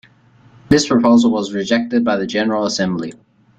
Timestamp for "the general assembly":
2.17-3.13